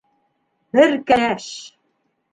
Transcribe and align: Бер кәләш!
Бер 0.77 0.97
кәләш! 1.11 1.51